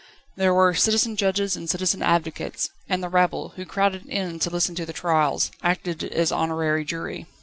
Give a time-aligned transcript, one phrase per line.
[0.35, 4.73] There were citizen judges and citizen advocates, and the rabble, who crowded in to listen
[4.77, 7.27] to the trials, acted as honorary jury.